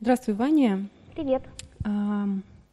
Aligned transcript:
Здравствуй, 0.00 0.36
Ваня. 0.36 0.88
Привет. 1.12 1.42
А, 1.84 2.28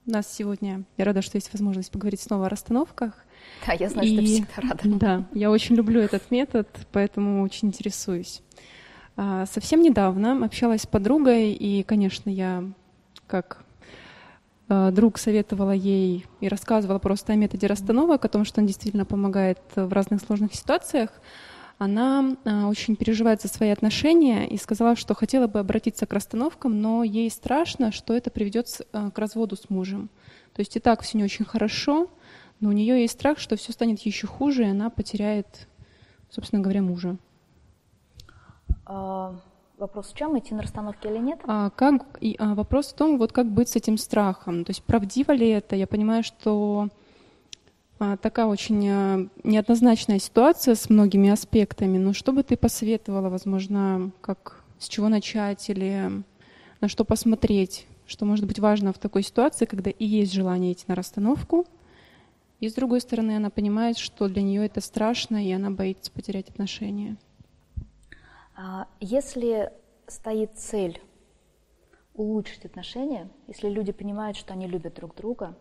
у 0.05 0.11
нас 0.11 0.31
сегодня, 0.31 0.83
я 0.95 1.05
рада, 1.05 1.23
что 1.23 1.37
есть 1.37 1.51
возможность 1.53 1.89
поговорить 1.89 2.21
снова 2.21 2.45
о 2.45 2.49
расстановках. 2.49 3.13
Да, 3.65 3.73
я 3.73 3.89
знаю, 3.89 4.07
и, 4.07 4.11
что 4.11 4.21
ты 4.21 4.25
всегда 4.27 4.69
рада. 4.69 4.81
Да, 4.99 5.23
я 5.33 5.49
очень 5.49 5.75
люблю 5.75 6.01
этот 6.01 6.29
метод, 6.29 6.67
поэтому 6.91 7.41
очень 7.41 7.69
интересуюсь. 7.69 8.43
А, 9.17 9.47
совсем 9.47 9.81
недавно 9.81 10.45
общалась 10.45 10.83
с 10.83 10.85
подругой, 10.85 11.53
и, 11.53 11.81
конечно, 11.81 12.29
я 12.29 12.63
как 13.25 13.63
а, 14.69 14.91
друг 14.91 15.17
советовала 15.17 15.71
ей 15.71 16.27
и 16.41 16.47
рассказывала 16.47 16.99
просто 16.99 17.33
о 17.33 17.35
методе 17.35 17.65
расстановок, 17.65 18.23
о 18.23 18.29
том, 18.29 18.45
что 18.45 18.61
он 18.61 18.67
действительно 18.67 19.03
помогает 19.03 19.57
в 19.75 19.91
разных 19.91 20.21
сложных 20.21 20.53
ситуациях 20.53 21.09
она 21.77 22.37
а, 22.45 22.67
очень 22.67 22.95
переживает 22.95 23.41
за 23.41 23.47
свои 23.47 23.69
отношения 23.69 24.47
и 24.47 24.57
сказала, 24.57 24.95
что 24.95 25.13
хотела 25.13 25.47
бы 25.47 25.59
обратиться 25.59 26.05
к 26.05 26.13
расстановкам, 26.13 26.79
но 26.81 27.03
ей 27.03 27.29
страшно, 27.29 27.91
что 27.91 28.13
это 28.13 28.31
приведет 28.31 28.67
а, 28.93 29.11
к 29.11 29.17
разводу 29.17 29.55
с 29.55 29.69
мужем. 29.69 30.09
То 30.53 30.61
есть 30.61 30.75
и 30.77 30.79
так 30.79 31.01
все 31.01 31.17
не 31.17 31.23
очень 31.23 31.43
хорошо, 31.43 32.09
но 32.59 32.69
у 32.69 32.71
нее 32.71 33.01
есть 33.01 33.15
страх, 33.15 33.39
что 33.39 33.57
все 33.57 33.73
станет 33.73 33.99
еще 34.01 34.25
хуже, 34.25 34.63
и 34.63 34.69
она 34.69 34.89
потеряет, 34.89 35.67
собственно 36.29 36.61
говоря, 36.61 36.81
мужа. 36.81 37.17
А, 38.85 39.35
вопрос 39.77 40.13
в 40.13 40.17
чем, 40.17 40.37
идти 40.39 40.53
на 40.53 40.61
расстановки 40.61 41.07
или 41.07 41.17
нет? 41.17 41.39
А, 41.45 41.69
как, 41.71 42.17
и, 42.21 42.35
а, 42.39 42.55
вопрос 42.55 42.87
в 42.87 42.95
том, 42.95 43.17
вот 43.17 43.33
как 43.33 43.51
быть 43.51 43.67
с 43.67 43.75
этим 43.75 43.97
страхом. 43.97 44.63
То 44.63 44.69
есть 44.69 44.83
правдиво 44.83 45.33
ли 45.33 45.49
это? 45.49 45.75
Я 45.75 45.87
понимаю, 45.87 46.23
что 46.23 46.87
такая 47.97 48.45
очень 48.45 48.87
а, 48.89 49.27
неоднозначная 49.43 50.19
ситуация 50.19 50.75
с 50.75 50.89
многими 50.89 51.29
аспектами. 51.29 51.97
Но 51.97 52.13
что 52.13 52.31
бы 52.33 52.43
ты 52.43 52.57
посоветовала, 52.57 53.29
возможно, 53.29 54.11
как 54.21 54.63
с 54.79 54.87
чего 54.87 55.09
начать 55.09 55.69
или 55.69 56.23
на 56.81 56.87
что 56.87 57.05
посмотреть, 57.05 57.87
что 58.05 58.25
может 58.25 58.45
быть 58.45 58.59
важно 58.59 58.93
в 58.93 58.97
такой 58.97 59.23
ситуации, 59.23 59.65
когда 59.65 59.89
и 59.89 60.05
есть 60.05 60.33
желание 60.33 60.73
идти 60.73 60.85
на 60.87 60.95
расстановку, 60.95 61.65
и 62.59 62.69
с 62.69 62.73
другой 62.73 63.01
стороны 63.01 63.35
она 63.35 63.49
понимает, 63.49 63.97
что 63.97 64.27
для 64.27 64.41
нее 64.41 64.65
это 64.65 64.81
страшно, 64.81 65.45
и 65.45 65.51
она 65.51 65.71
боится 65.71 66.11
потерять 66.11 66.49
отношения. 66.49 67.17
А, 68.55 68.87
если 68.99 69.71
стоит 70.07 70.51
цель 70.55 71.01
улучшить 72.13 72.65
отношения, 72.65 73.29
если 73.47 73.69
люди 73.69 73.91
понимают, 73.91 74.37
что 74.37 74.53
они 74.53 74.67
любят 74.67 74.95
друг 74.95 75.15
друга, 75.15 75.55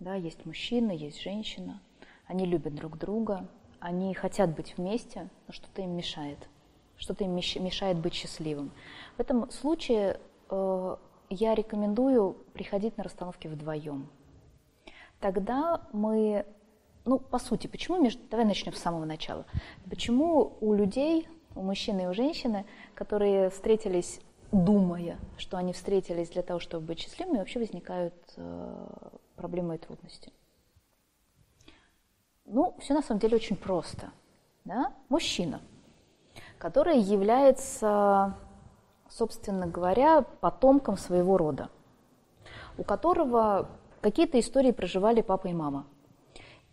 да, 0.00 0.14
есть 0.14 0.44
мужчина, 0.46 0.90
есть 0.90 1.20
женщина, 1.20 1.80
они 2.26 2.46
любят 2.46 2.74
друг 2.74 2.98
друга, 2.98 3.46
они 3.78 4.14
хотят 4.14 4.54
быть 4.54 4.76
вместе, 4.76 5.28
но 5.46 5.52
что-то 5.52 5.82
им 5.82 5.96
мешает, 5.96 6.48
что-то 6.96 7.24
им 7.24 7.34
мешает 7.34 7.98
быть 7.98 8.14
счастливым. 8.14 8.72
В 9.16 9.20
этом 9.20 9.50
случае 9.50 10.18
э, 10.50 10.96
я 11.28 11.54
рекомендую 11.54 12.32
приходить 12.54 12.96
на 12.96 13.04
расстановки 13.04 13.46
вдвоем. 13.46 14.08
Тогда 15.20 15.86
мы, 15.92 16.46
ну, 17.04 17.18
по 17.18 17.38
сути, 17.38 17.66
почему 17.66 18.00
между... 18.02 18.22
Давай 18.30 18.46
начнем 18.46 18.72
с 18.72 18.78
самого 18.78 19.04
начала. 19.04 19.44
Почему 19.88 20.56
у 20.62 20.72
людей, 20.72 21.28
у 21.54 21.62
мужчины 21.62 22.02
и 22.02 22.06
у 22.06 22.14
женщины, 22.14 22.64
которые 22.94 23.50
встретились, 23.50 24.20
думая, 24.52 25.18
что 25.38 25.56
они 25.56 25.72
встретились 25.72 26.30
для 26.30 26.42
того, 26.42 26.60
чтобы 26.60 26.86
быть 26.86 27.00
счастливыми, 27.00 27.38
вообще 27.38 27.58
возникают 27.58 28.14
э, 28.36 28.86
проблемы 29.36 29.76
и 29.76 29.78
трудности? 29.78 30.32
Ну, 32.44 32.76
все 32.80 32.94
на 32.94 33.02
самом 33.02 33.20
деле 33.20 33.36
очень 33.36 33.56
просто. 33.56 34.10
Да? 34.64 34.92
Мужчина, 35.08 35.60
который 36.58 36.98
является, 36.98 38.36
собственно 39.08 39.66
говоря, 39.66 40.22
потомком 40.22 40.96
своего 40.96 41.36
рода, 41.36 41.70
у 42.76 42.82
которого 42.82 43.68
какие-то 44.00 44.38
истории 44.38 44.72
проживали 44.72 45.20
папа 45.20 45.48
и 45.48 45.52
мама. 45.52 45.86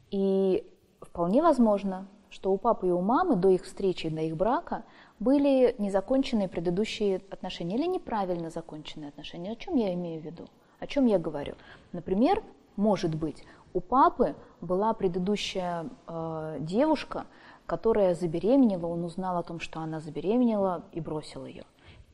И 0.10 0.66
вполне 1.02 1.42
возможно, 1.42 2.08
что 2.30 2.52
у 2.52 2.58
папы 2.58 2.88
и 2.88 2.92
у 2.92 3.02
мамы 3.02 3.36
до 3.36 3.50
их 3.50 3.64
встречи, 3.64 4.10
до 4.10 4.22
их 4.22 4.36
брака 4.36 4.84
были 5.20 5.76
незаконченные 5.78 6.48
предыдущие 6.48 7.22
отношения 7.30 7.76
или 7.76 7.88
неправильно 7.88 8.50
законченные 8.50 9.10
отношения. 9.10 9.52
О 9.52 9.56
чем 9.56 9.76
я 9.76 9.94
имею 9.94 10.22
в 10.22 10.26
виду? 10.26 10.48
О 10.80 10.88
чем 10.88 11.06
я 11.06 11.18
говорю? 11.18 11.56
Например, 11.92 12.44
может 12.76 13.16
быть, 13.16 13.44
у 13.74 13.82
папы 13.82 14.36
была 14.62 14.94
предыдущая 14.94 15.90
э, 16.08 16.58
девушка, 16.60 17.26
которая 17.66 18.16
забеременела, 18.16 18.86
он 18.88 19.04
узнал 19.04 19.38
о 19.38 19.44
том, 19.44 19.60
что 19.60 19.80
она 19.80 20.00
забеременела 20.00 20.84
и 20.92 21.02
бросил 21.02 21.46
ее. 21.46 21.64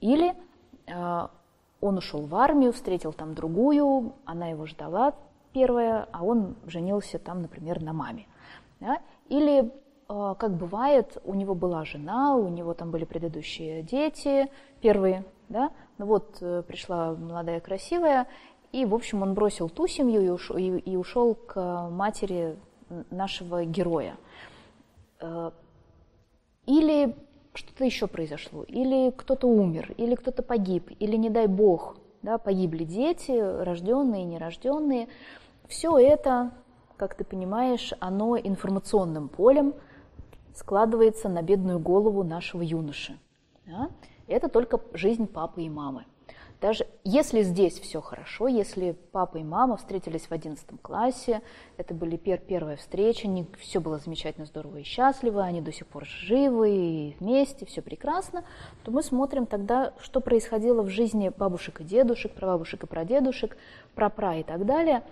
Или 0.01 0.33
э, 0.87 1.27
он 1.81 1.97
ушел 1.97 2.21
в 2.25 2.35
армию, 2.35 2.71
встретил 2.71 3.13
там 3.13 3.35
другую, 3.35 4.13
она 4.25 4.47
его 4.47 4.65
ждала 4.65 5.13
первая, 5.51 6.07
а 6.11 6.23
он 6.23 6.55
женился 6.65 7.19
там, 7.19 7.41
например, 7.41 7.81
на 7.81 7.93
маме. 7.93 8.25
Да? 8.79 8.99
Или, 9.29 9.71
как 10.07 10.51
бывает, 10.51 11.17
у 11.23 11.33
него 11.33 11.55
была 11.55 11.85
жена, 11.85 12.35
у 12.35 12.47
него 12.49 12.73
там 12.73 12.91
были 12.91 13.05
предыдущие 13.05 13.83
дети, 13.83 14.49
первые, 14.81 15.23
да, 15.49 15.71
ну 15.97 16.05
вот 16.05 16.37
э, 16.41 16.63
пришла 16.67 17.13
молодая 17.13 17.59
красивая, 17.59 18.27
и, 18.71 18.85
в 18.85 18.95
общем, 18.95 19.21
он 19.21 19.33
бросил 19.33 19.69
ту 19.69 19.87
семью 19.87 20.21
и 20.21 20.29
ушел, 20.29 20.57
и, 20.57 20.79
и 20.79 20.95
ушел 20.97 21.35
к 21.35 21.89
матери 21.89 22.57
нашего 23.11 23.65
героя. 23.65 24.15
Э, 25.19 25.51
или 26.65 27.15
что-то 27.53 27.85
еще 27.85 28.07
произошло, 28.07 28.63
или 28.63 29.11
кто-то 29.11 29.47
умер, 29.47 29.93
или 29.97 30.15
кто-то 30.15 30.41
погиб, 30.41 30.89
или, 30.99 31.15
не 31.15 31.29
дай 31.29 31.47
бог, 31.47 31.97
да, 32.23 32.37
погибли 32.37 32.83
дети, 32.83 33.31
рожденные, 33.31 34.23
нерожденные. 34.23 35.07
Все 35.67 35.97
это, 35.97 36.51
как 36.97 37.15
ты 37.15 37.23
понимаешь, 37.23 37.93
оно 37.99 38.37
информационным 38.37 39.29
полем 39.29 39.73
складывается 40.53 41.29
на 41.29 41.41
бедную 41.41 41.79
голову 41.79 42.23
нашего 42.23 42.61
юноши. 42.61 43.17
Да? 43.65 43.89
Это 44.27 44.49
только 44.49 44.79
жизнь 44.93 45.27
папы 45.27 45.63
и 45.63 45.69
мамы. 45.69 46.05
Даже 46.63 46.87
если 47.03 47.41
здесь 47.41 47.77
все 47.77 47.99
хорошо, 47.99 48.47
если 48.47 48.95
папа 49.11 49.35
и 49.35 49.43
мама 49.43 49.75
встретились 49.75 50.27
в 50.27 50.31
11 50.31 50.65
классе, 50.81 51.41
это 51.75 51.93
были 51.93 52.15
пер 52.15 52.37
первая 52.37 52.77
встреча, 52.77 53.27
не, 53.27 53.45
все 53.59 53.81
было 53.81 53.99
замечательно, 53.99 54.45
здорово 54.45 54.77
и 54.77 54.83
счастливо, 54.83 55.43
они 55.43 55.59
до 55.59 55.73
сих 55.73 55.87
пор 55.87 56.05
живы 56.05 56.69
и 56.71 57.17
вместе, 57.19 57.65
все 57.65 57.81
прекрасно, 57.81 58.45
то 58.85 58.91
мы 58.91 59.03
смотрим 59.03 59.45
тогда, 59.45 59.93
что 59.99 60.21
происходило 60.21 60.83
в 60.83 60.87
жизни 60.87 61.33
бабушек 61.37 61.81
и 61.81 61.83
дедушек, 61.83 62.31
прабабушек 62.31 62.85
и 62.85 62.87
прадедушек, 62.87 63.57
прапра 63.93 64.37
и 64.37 64.43
так 64.43 64.65
далее. 64.65 65.03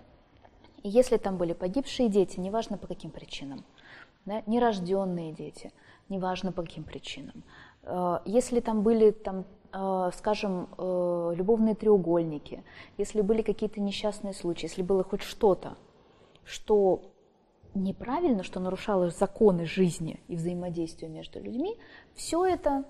И 0.84 0.90
если 0.90 1.18
там 1.18 1.36
были 1.36 1.52
погибшие 1.52 2.08
дети, 2.08 2.40
неважно 2.40 2.78
по 2.78 2.88
каким 2.88 3.12
причинам, 3.12 3.66
да, 4.26 4.44
нерожденные 4.46 5.32
дети, 5.34 5.72
неважно 6.10 6.52
по 6.52 6.64
каким 6.64 6.84
причинам, 6.84 7.44
э, 7.84 8.20
если 8.26 8.60
там 8.60 8.82
были 8.82 9.12
там, 9.12 9.46
Э, 9.74 10.10
скажем, 10.18 10.68
э, 10.78 11.34
любовные 11.36 11.76
треугольники, 11.76 12.64
если 12.98 13.22
были 13.22 13.42
какие-то 13.42 13.80
несчастные 13.80 14.34
случаи, 14.34 14.66
если 14.66 14.82
было 14.82 15.04
хоть 15.04 15.22
что-то, 15.22 15.78
что 16.44 17.14
неправильно, 17.74 18.44
что 18.44 18.60
нарушало 18.60 19.10
законы 19.12 19.66
жизни 19.66 20.20
и 20.28 20.36
взаимодействия 20.36 21.08
между 21.08 21.40
людьми, 21.40 21.78
все 22.16 22.46
это 22.46 22.84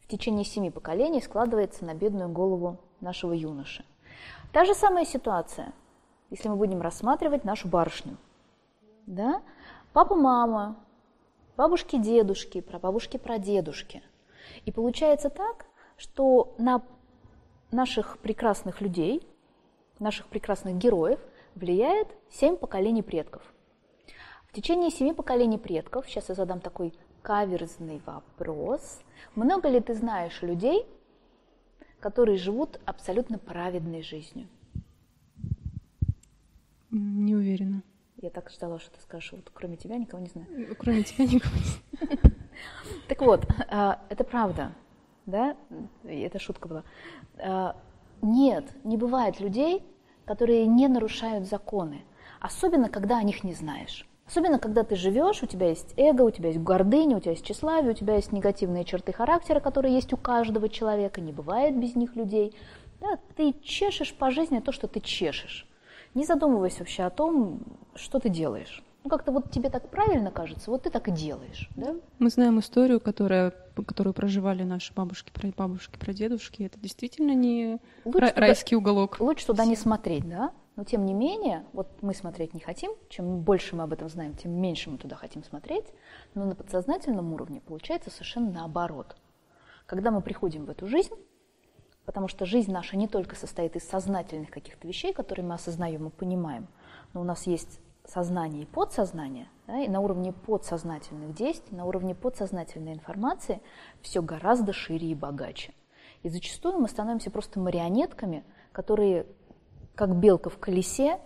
в 0.00 0.08
течение 0.08 0.46
семи 0.46 0.70
поколений 0.70 1.20
складывается 1.20 1.84
на 1.84 1.92
бедную 1.92 2.30
голову 2.30 2.78
нашего 3.00 3.34
юноши. 3.34 3.84
Та 4.52 4.64
же 4.64 4.74
самая 4.74 5.04
ситуация, 5.04 5.74
если 6.30 6.48
мы 6.48 6.56
будем 6.56 6.80
рассматривать 6.80 7.44
нашу 7.44 7.68
барышню. 7.68 8.16
Да? 9.04 9.42
Папа, 9.96 10.14
мама, 10.14 10.76
бабушки, 11.56 11.96
дедушки, 11.96 12.60
прабабушки, 12.60 13.16
прадедушки– 13.16 14.02
и 14.66 14.70
получается 14.70 15.30
так, 15.30 15.64
что 15.96 16.54
на 16.58 16.82
наших 17.70 18.18
прекрасных 18.18 18.82
людей, 18.82 19.26
наших 19.98 20.26
прекрасных 20.26 20.76
героев 20.76 21.18
влияет 21.54 22.08
семь 22.30 22.56
поколений 22.56 23.02
предков. 23.02 23.42
В 24.48 24.52
течение 24.52 24.90
семи 24.90 25.14
поколений 25.14 25.56
предков, 25.56 26.06
сейчас 26.10 26.28
я 26.28 26.34
задам 26.34 26.60
такой 26.60 26.92
каверзный 27.22 28.02
вопрос, 28.04 29.00
много 29.34 29.70
ли 29.70 29.80
ты 29.80 29.94
знаешь 29.94 30.42
людей, 30.42 30.86
которые 32.00 32.36
живут 32.36 32.78
абсолютно 32.84 33.38
праведной 33.38 34.02
жизнью? 34.02 34.46
Не 36.90 37.34
уверена. 37.34 37.82
Я 38.26 38.30
так 38.30 38.50
ждала, 38.50 38.80
что 38.80 38.90
ты 38.90 39.00
скажешь, 39.00 39.30
вот 39.30 39.48
кроме 39.54 39.76
тебя 39.76 39.96
никого 39.98 40.20
не 40.20 40.28
знаю. 40.28 40.48
Кроме 40.80 41.04
тебя 41.04 41.26
никого 41.26 41.54
не 41.54 42.08
знаю. 42.08 42.34
Так 43.06 43.20
вот, 43.20 43.46
а, 43.68 44.00
это 44.08 44.24
правда, 44.24 44.72
да? 45.26 45.56
Это 46.02 46.40
шутка 46.40 46.66
была. 46.66 46.82
А, 47.38 47.76
нет, 48.22 48.64
не 48.82 48.96
бывает 48.96 49.38
людей, 49.38 49.84
которые 50.24 50.66
не 50.66 50.88
нарушают 50.88 51.46
законы, 51.46 52.02
особенно 52.40 52.88
когда 52.88 53.18
о 53.18 53.22
них 53.22 53.44
не 53.44 53.54
знаешь. 53.54 54.08
Особенно, 54.26 54.58
когда 54.58 54.82
ты 54.82 54.96
живешь, 54.96 55.44
у 55.44 55.46
тебя 55.46 55.68
есть 55.68 55.94
эго, 55.96 56.22
у 56.22 56.32
тебя 56.32 56.48
есть 56.48 56.60
гордыня, 56.60 57.18
у 57.18 57.20
тебя 57.20 57.30
есть 57.30 57.46
тщеславие, 57.46 57.92
у 57.92 57.94
тебя 57.94 58.16
есть 58.16 58.32
негативные 58.32 58.84
черты 58.84 59.12
характера, 59.12 59.60
которые 59.60 59.94
есть 59.94 60.12
у 60.12 60.16
каждого 60.16 60.68
человека, 60.68 61.20
не 61.20 61.30
бывает 61.30 61.78
без 61.78 61.94
них 61.94 62.16
людей. 62.16 62.56
Да? 63.00 63.20
Ты 63.36 63.54
чешешь 63.62 64.12
по 64.12 64.32
жизни 64.32 64.58
то, 64.58 64.72
что 64.72 64.88
ты 64.88 64.98
чешешь. 64.98 65.68
Не 66.16 66.24
задумываясь 66.24 66.78
вообще 66.78 67.02
о 67.02 67.10
том, 67.10 67.60
что 67.94 68.18
ты 68.18 68.30
делаешь. 68.30 68.82
Ну, 69.04 69.10
как-то 69.10 69.32
вот 69.32 69.50
тебе 69.50 69.68
так 69.68 69.90
правильно 69.90 70.30
кажется, 70.30 70.70
вот 70.70 70.84
ты 70.84 70.90
так 70.90 71.08
и 71.08 71.10
делаешь, 71.10 71.68
да? 71.76 71.94
Мы 72.18 72.30
знаем 72.30 72.58
историю, 72.58 73.00
которая, 73.00 73.52
которую 73.86 74.14
проживали 74.14 74.62
наши 74.62 74.94
бабушки, 74.94 75.30
бабушки, 75.54 75.98
прадедушки. 75.98 76.62
Это 76.62 76.80
действительно 76.80 77.32
не 77.32 77.80
лучше 78.06 78.32
райский 78.34 78.76
туда, 78.76 78.78
уголок. 78.78 79.20
Лучше 79.20 79.46
туда 79.46 79.66
не 79.66 79.76
смотреть, 79.76 80.26
да? 80.26 80.52
Но 80.76 80.84
тем 80.84 81.04
не 81.04 81.12
менее, 81.12 81.66
вот 81.74 81.88
мы 82.00 82.14
смотреть 82.14 82.54
не 82.54 82.60
хотим, 82.60 82.92
чем 83.10 83.40
больше 83.40 83.76
мы 83.76 83.82
об 83.82 83.92
этом 83.92 84.08
знаем, 84.08 84.34
тем 84.34 84.52
меньше 84.52 84.88
мы 84.88 84.96
туда 84.96 85.16
хотим 85.16 85.44
смотреть, 85.44 85.84
но 86.34 86.46
на 86.46 86.54
подсознательном 86.54 87.30
уровне 87.34 87.60
получается 87.60 88.08
совершенно 88.08 88.50
наоборот. 88.50 89.16
Когда 89.84 90.10
мы 90.10 90.22
приходим 90.22 90.64
в 90.64 90.70
эту 90.70 90.86
жизнь, 90.86 91.14
потому 92.06 92.28
что 92.28 92.46
жизнь 92.46 92.72
наша 92.72 92.96
не 92.96 93.08
только 93.08 93.36
состоит 93.36 93.76
из 93.76 93.86
сознательных 93.86 94.50
каких-то 94.50 94.88
вещей, 94.88 95.12
которые 95.12 95.44
мы 95.44 95.54
осознаем 95.54 96.06
и 96.06 96.10
понимаем, 96.10 96.68
но 97.12 97.20
у 97.20 97.24
нас 97.24 97.46
есть 97.46 97.80
сознание 98.04 98.62
и 98.62 98.66
подсознание, 98.66 99.48
да, 99.66 99.80
и 99.80 99.88
на 99.88 100.00
уровне 100.00 100.32
подсознательных 100.32 101.34
действий, 101.34 101.76
на 101.76 101.84
уровне 101.84 102.14
подсознательной 102.14 102.94
информации 102.94 103.60
все 104.00 104.22
гораздо 104.22 104.72
шире 104.72 105.08
и 105.08 105.14
богаче. 105.14 105.74
И 106.22 106.28
зачастую 106.28 106.78
мы 106.78 106.88
становимся 106.88 107.30
просто 107.30 107.60
марионетками, 107.60 108.44
которые, 108.72 109.26
как 109.94 110.16
белка 110.16 110.50
в 110.50 110.58
колесе, 110.58 111.18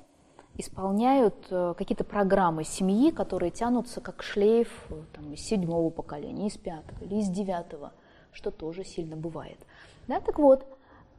исполняют 0.56 1.46
э, 1.50 1.74
какие-то 1.76 2.04
программы 2.04 2.64
семьи, 2.64 3.10
которые 3.10 3.50
тянутся 3.50 4.00
как 4.00 4.22
шлейф 4.22 4.86
э, 4.90 5.02
там, 5.12 5.32
из 5.32 5.40
седьмого 5.40 5.90
поколения, 5.90 6.48
из 6.48 6.56
пятого 6.56 7.04
или 7.04 7.16
из 7.16 7.28
девятого, 7.28 7.92
что 8.32 8.50
тоже 8.50 8.84
сильно 8.84 9.16
бывает. 9.16 9.58
Да, 10.10 10.20
так 10.20 10.38
вот, 10.38 10.66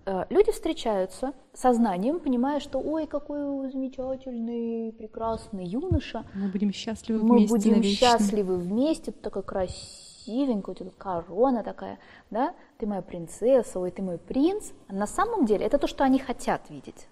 Э, 0.04 0.26
люди 0.30 0.52
встречаются 0.52 1.34
сознанием, 1.54 2.20
понимая, 2.20 2.60
что 2.60 2.80
ой, 2.80 3.06
какой 3.06 3.70
замечательный, 3.72 4.92
прекрасный 4.94 5.66
юноша. 5.66 6.26
Мы 6.34 6.48
будем 6.48 6.74
счастливы 6.74 7.24
Мы 7.24 7.38
вместе. 7.38 7.54
Мы 7.54 7.60
будем 7.60 7.74
навечно. 7.76 8.08
счастливы 8.08 8.58
вместе, 8.58 9.12
ты 9.12 9.20
такая 9.20 9.44
красивенькая, 9.44 10.74
у 10.74 10.78
тебя 10.78 10.92
корона 10.98 11.64
такая, 11.64 12.00
да, 12.32 12.56
ты 12.80 12.88
моя 12.88 13.04
принцесса, 13.04 13.80
ой, 13.80 13.92
ты 13.92 14.02
мой 14.02 14.18
принц. 14.18 14.72
А 14.88 14.94
на 14.94 15.06
самом 15.06 15.46
деле 15.46 15.66
это 15.66 15.78
то, 15.78 15.88
что 15.88 16.04
они 16.04 16.18
хотят 16.18 16.70
видеть. 16.72 17.08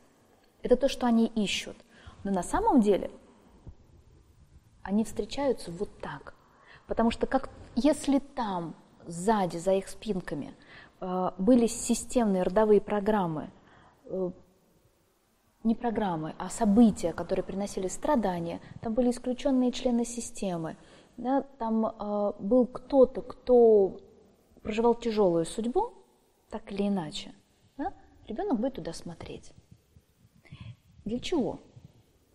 Это 0.64 0.76
то, 0.76 0.90
что 0.90 1.06
они 1.06 1.28
ищут. 1.28 1.78
Но 2.24 2.32
на 2.32 2.44
самом 2.44 2.82
деле 2.82 3.12
они 4.82 5.04
встречаются 5.04 5.72
вот 5.72 5.90
так. 6.02 6.34
Потому 6.88 7.12
что 7.12 7.28
как, 7.28 7.50
если 7.76 8.18
там, 8.18 8.74
сзади, 9.06 9.58
за 9.58 9.74
их 9.74 9.88
спинками– 9.90 10.56
были 11.38 11.68
системные 11.68 12.44
родовые 12.44 12.82
программы, 12.82 13.52
э, 14.06 14.32
не 15.64 15.76
программы, 15.76 16.36
а 16.38 16.50
события, 16.50 17.14
которые 17.14 17.44
приносили 17.44 17.88
страдания. 17.88 18.62
Там 18.82 18.94
были 18.94 19.12
исключенные 19.12 19.72
члены 19.72 20.06
системы. 20.06 20.78
Да, 21.18 21.42
там 21.42 21.86
э, 21.86 22.34
был 22.40 22.66
кто-то, 22.66 23.22
кто 23.22 24.00
проживал 24.62 24.96
тяжелую 24.96 25.46
судьбу, 25.46 25.94
так 26.50 26.72
или 26.72 26.88
иначе. 26.88 27.34
Да, 27.78 27.94
ребенок 28.28 28.60
будет 28.60 28.76
туда 28.76 28.94
смотреть. 28.94 29.54
Для 31.06 31.20
чего 31.20 31.60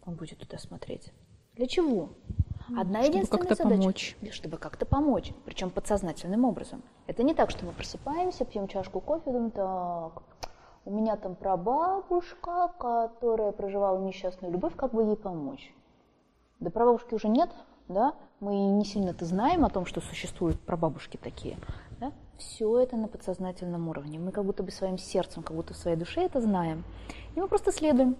он 0.04 0.16
будет 0.16 0.38
туда 0.38 0.58
смотреть? 0.58 1.12
Для 1.54 1.66
чего? 1.66 2.10
Одна 2.68 3.02
чтобы 3.02 3.06
единственная 3.06 3.46
как-то 3.46 3.62
задача, 3.62 3.80
помочь. 3.80 4.16
чтобы 4.32 4.56
как-то 4.56 4.86
помочь, 4.86 5.32
причем 5.44 5.70
подсознательным 5.70 6.44
образом. 6.44 6.82
Это 7.06 7.22
не 7.22 7.34
так, 7.34 7.50
что 7.50 7.64
мы 7.66 7.72
просыпаемся, 7.72 8.44
пьем 8.44 8.68
чашку 8.68 9.00
кофе, 9.00 9.30
думаем, 9.30 9.50
так, 9.50 10.22
у 10.86 10.90
меня 10.90 11.16
там 11.16 11.34
прабабушка, 11.34 12.72
которая 12.78 13.52
проживала 13.52 13.98
несчастную 13.98 14.52
любовь, 14.52 14.74
как 14.76 14.92
бы 14.92 15.02
ей 15.02 15.16
помочь? 15.16 15.74
Да 16.60 16.70
прабабушки 16.70 17.14
уже 17.14 17.28
нет, 17.28 17.50
да, 17.88 18.14
мы 18.40 18.54
не 18.54 18.84
сильно-то 18.84 19.24
знаем 19.24 19.64
о 19.64 19.70
том, 19.70 19.84
что 19.86 20.00
существуют 20.00 20.60
прабабушки 20.60 21.16
такие. 21.16 21.56
Да? 22.00 22.12
Все 22.38 22.80
это 22.80 22.96
на 22.96 23.08
подсознательном 23.08 23.88
уровне. 23.88 24.18
Мы 24.18 24.32
как 24.32 24.44
будто 24.44 24.62
бы 24.62 24.70
своим 24.70 24.98
сердцем, 24.98 25.42
как 25.42 25.56
будто 25.56 25.74
в 25.74 25.76
своей 25.76 25.96
душе 25.96 26.22
это 26.22 26.40
знаем. 26.40 26.84
И 27.34 27.40
мы 27.40 27.48
просто 27.48 27.72
следуем, 27.72 28.16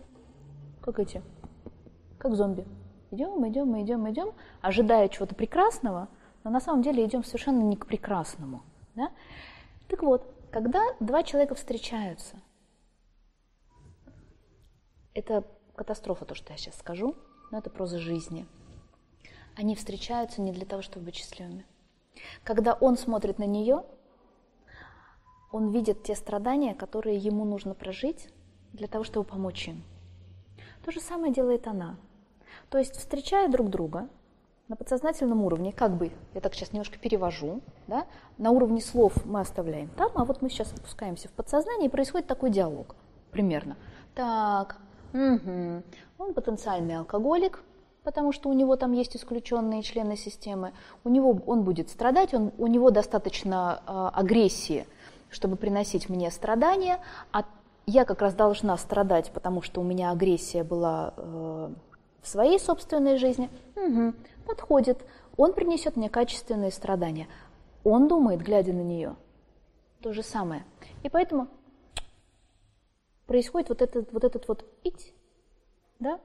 как 0.80 0.98
эти, 0.98 1.22
как 2.18 2.34
зомби. 2.34 2.66
Идем, 3.14 3.46
идем, 3.48 3.80
идем, 3.80 4.10
идем, 4.10 4.34
ожидая 4.60 5.08
чего-то 5.08 5.36
прекрасного, 5.36 6.08
но 6.42 6.50
на 6.50 6.58
самом 6.58 6.82
деле 6.82 7.04
идем 7.04 7.22
совершенно 7.22 7.62
не 7.62 7.76
к 7.76 7.86
прекрасному. 7.86 8.64
Да? 8.96 9.12
Так 9.88 10.02
вот, 10.02 10.26
когда 10.50 10.82
два 10.98 11.22
человека 11.22 11.54
встречаются, 11.54 12.36
это 15.14 15.44
катастрофа, 15.76 16.24
то, 16.24 16.34
что 16.34 16.52
я 16.52 16.56
сейчас 16.56 16.76
скажу, 16.76 17.14
но 17.52 17.58
это 17.58 17.70
проза 17.70 18.00
жизни. 18.00 18.46
Они 19.54 19.76
встречаются 19.76 20.42
не 20.42 20.50
для 20.50 20.66
того, 20.66 20.82
чтобы 20.82 21.06
быть 21.06 21.14
счастливыми. 21.14 21.64
Когда 22.42 22.74
он 22.74 22.96
смотрит 22.96 23.38
на 23.38 23.46
нее, 23.46 23.84
он 25.52 25.70
видит 25.70 26.02
те 26.02 26.16
страдания, 26.16 26.74
которые 26.74 27.16
ему 27.16 27.44
нужно 27.44 27.74
прожить 27.74 28.28
для 28.72 28.88
того, 28.88 29.04
чтобы 29.04 29.24
помочь 29.24 29.68
им. 29.68 29.84
То 30.84 30.90
же 30.90 30.98
самое 31.00 31.32
делает 31.32 31.68
она. 31.68 31.96
То 32.74 32.78
есть, 32.78 32.96
встречая 32.96 33.48
друг 33.48 33.70
друга 33.70 34.08
на 34.66 34.74
подсознательном 34.74 35.44
уровне, 35.44 35.70
как 35.70 35.96
бы, 35.96 36.10
я 36.34 36.40
так 36.40 36.54
сейчас 36.54 36.72
немножко 36.72 36.98
перевожу, 36.98 37.60
да, 37.86 38.04
на 38.36 38.50
уровне 38.50 38.80
слов 38.80 39.24
мы 39.24 39.38
оставляем 39.38 39.90
там, 39.90 40.10
а 40.16 40.24
вот 40.24 40.42
мы 40.42 40.50
сейчас 40.50 40.72
опускаемся 40.72 41.28
в 41.28 41.30
подсознание, 41.30 41.86
и 41.86 41.88
происходит 41.88 42.26
такой 42.26 42.50
диалог 42.50 42.96
примерно. 43.30 43.76
Так, 44.16 44.78
угу, 45.12 45.84
он 46.18 46.34
потенциальный 46.34 46.96
алкоголик, 46.96 47.62
потому 48.02 48.32
что 48.32 48.48
у 48.48 48.52
него 48.52 48.74
там 48.74 48.90
есть 48.90 49.14
исключенные 49.14 49.82
члены 49.82 50.16
системы, 50.16 50.72
у 51.04 51.10
него 51.10 51.40
он 51.46 51.62
будет 51.62 51.90
страдать, 51.90 52.34
он, 52.34 52.50
у 52.58 52.66
него 52.66 52.90
достаточно 52.90 53.82
э, 53.86 54.18
агрессии, 54.18 54.88
чтобы 55.30 55.54
приносить 55.54 56.08
мне 56.08 56.28
страдания, 56.32 56.98
а 57.30 57.44
я 57.86 58.04
как 58.04 58.20
раз 58.20 58.34
должна 58.34 58.76
страдать, 58.78 59.30
потому 59.30 59.62
что 59.62 59.80
у 59.80 59.84
меня 59.84 60.10
агрессия 60.10 60.64
была 60.64 61.14
э, 61.16 61.68
в 62.24 62.28
своей 62.28 62.58
собственной 62.58 63.18
жизни, 63.18 63.50
угу, 63.76 64.14
подходит, 64.46 65.04
он 65.36 65.52
принесет 65.52 65.96
мне 65.96 66.08
качественные 66.08 66.70
страдания. 66.70 67.28
Он 67.84 68.08
думает, 68.08 68.40
глядя 68.40 68.72
на 68.72 68.80
нее, 68.80 69.14
то 70.00 70.14
же 70.14 70.22
самое. 70.22 70.64
И 71.02 71.10
поэтому 71.10 71.48
происходит 73.26 73.68
вот 73.68 73.82
этот 73.82 74.10
вот, 74.10 74.24
этот 74.24 74.48
вот 74.48 74.64
ить, 74.84 75.12
да? 75.98 76.18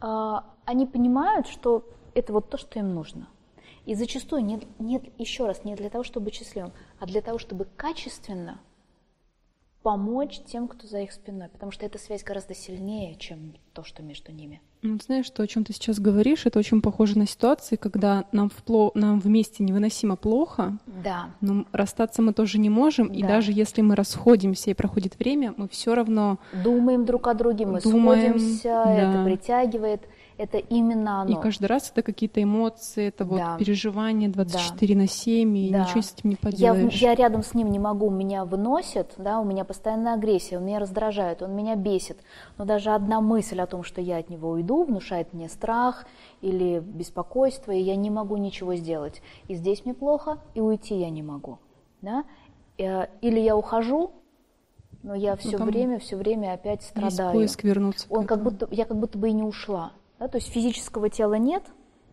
А, 0.00 0.52
они 0.64 0.84
понимают, 0.84 1.46
что 1.46 1.88
это 2.14 2.32
вот 2.32 2.50
то, 2.50 2.58
что 2.58 2.80
им 2.80 2.92
нужно. 2.92 3.28
И 3.84 3.94
зачастую 3.94 4.44
нет, 4.44 4.64
нет, 4.80 5.04
еще 5.16 5.46
раз, 5.46 5.62
не 5.62 5.76
для 5.76 5.90
того, 5.90 6.02
чтобы 6.02 6.32
счастливым, 6.32 6.72
а 6.98 7.06
для 7.06 7.22
того, 7.22 7.38
чтобы 7.38 7.66
качественно 7.76 8.60
помочь 9.86 10.40
тем, 10.44 10.66
кто 10.66 10.88
за 10.88 11.02
их 11.02 11.12
спиной, 11.12 11.48
потому 11.48 11.70
что 11.70 11.86
эта 11.86 11.96
связь 11.96 12.24
гораздо 12.24 12.56
сильнее, 12.56 13.14
чем 13.20 13.54
то, 13.72 13.84
что 13.84 14.02
между 14.02 14.32
ними. 14.32 14.60
Ну, 14.82 14.98
знаешь, 15.00 15.26
что, 15.26 15.44
о 15.44 15.46
чем 15.46 15.62
ты 15.62 15.72
сейчас 15.72 16.00
говоришь, 16.00 16.44
это 16.44 16.58
очень 16.58 16.82
похоже 16.82 17.16
на 17.16 17.24
ситуации, 17.24 17.76
когда 17.76 18.24
нам, 18.32 18.50
впло... 18.50 18.90
нам 18.96 19.20
вместе 19.20 19.62
невыносимо 19.62 20.16
плохо, 20.16 20.76
да. 21.04 21.30
но 21.40 21.66
расстаться 21.70 22.20
мы 22.20 22.32
тоже 22.32 22.58
не 22.58 22.68
можем, 22.68 23.06
да. 23.06 23.14
и 23.14 23.22
даже 23.22 23.52
если 23.52 23.80
мы 23.80 23.94
расходимся 23.94 24.72
и 24.72 24.74
проходит 24.74 25.20
время, 25.20 25.54
мы 25.56 25.68
все 25.68 25.94
равно 25.94 26.40
думаем 26.64 27.04
друг 27.04 27.28
о 27.28 27.34
друге, 27.34 27.64
мы 27.64 27.80
думаем, 27.80 28.40
сходимся, 28.40 28.64
да. 28.64 28.96
это 28.96 29.24
притягивает 29.24 30.08
это 30.38 30.58
именно 30.58 31.22
оно. 31.22 31.38
И 31.38 31.42
каждый 31.42 31.66
раз 31.66 31.90
это 31.90 32.02
какие-то 32.02 32.42
эмоции, 32.42 33.08
это 33.08 33.24
вот 33.24 33.38
да. 33.38 33.56
переживания 33.58 34.28
24 34.28 34.94
да. 34.94 35.00
на 35.00 35.06
7, 35.06 35.56
и 35.56 35.70
да. 35.70 35.80
ничего 35.80 36.02
с 36.02 36.12
этим 36.12 36.30
не 36.30 36.36
поделаешь. 36.36 36.92
Я, 36.94 37.10
я 37.10 37.14
рядом 37.14 37.42
с 37.42 37.54
ним 37.54 37.70
не 37.70 37.78
могу, 37.78 38.10
меня 38.10 38.44
выносит, 38.44 39.14
да, 39.16 39.40
у 39.40 39.44
меня 39.44 39.64
постоянная 39.64 40.14
агрессия, 40.14 40.58
он 40.58 40.66
меня 40.66 40.78
раздражает, 40.78 41.42
он 41.42 41.54
меня 41.54 41.74
бесит. 41.74 42.18
Но 42.58 42.64
даже 42.64 42.90
одна 42.90 43.20
мысль 43.20 43.60
о 43.60 43.66
том, 43.66 43.82
что 43.82 44.00
я 44.00 44.18
от 44.18 44.28
него 44.28 44.50
уйду, 44.50 44.84
внушает 44.84 45.32
мне 45.32 45.48
страх 45.48 46.06
или 46.42 46.80
беспокойство, 46.80 47.72
и 47.72 47.80
я 47.80 47.96
не 47.96 48.10
могу 48.10 48.36
ничего 48.36 48.74
сделать. 48.74 49.22
И 49.48 49.54
здесь 49.54 49.84
мне 49.84 49.94
плохо, 49.94 50.38
и 50.54 50.60
уйти 50.60 50.96
я 50.96 51.10
не 51.10 51.22
могу. 51.22 51.58
Да? 52.02 52.24
Э, 52.78 53.06
или 53.22 53.40
я 53.40 53.56
ухожу, 53.56 54.12
но 55.02 55.14
я 55.14 55.36
все 55.36 55.56
ну, 55.56 55.64
время, 55.64 55.98
все 55.98 56.16
время 56.16 56.52
опять 56.52 56.82
страдаю. 56.82 57.32
поиск 57.32 57.62
вернуться. 57.64 58.06
Он 58.10 58.26
как 58.26 58.42
будто, 58.42 58.68
я 58.70 58.84
как 58.84 58.98
будто 58.98 59.16
бы 59.16 59.28
и 59.28 59.32
не 59.32 59.42
ушла. 59.42 59.92
Да, 60.18 60.28
то 60.28 60.38
есть 60.38 60.48
физического 60.48 61.10
тела 61.10 61.34
нет, 61.34 61.62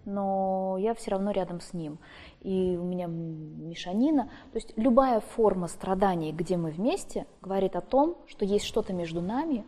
но 0.05 0.77
я 0.79 0.93
все 0.93 1.12
равно 1.12 1.31
рядом 1.31 1.62
с 1.62 1.74
ним. 1.74 2.00
И 2.41 2.77
у 2.77 2.83
меня 2.83 3.07
мешанина. 3.07 4.29
То 4.51 4.57
есть 4.57 4.74
любая 4.75 5.22
форма 5.22 5.67
страданий, 5.67 6.31
где 6.33 6.57
мы 6.57 6.72
вместе, 6.72 7.25
говорит 7.41 7.75
о 7.75 7.81
том, 7.81 8.17
что 8.27 8.43
есть 8.45 8.65
что-то 8.65 8.93
между 8.93 9.22
нами, 9.22 9.65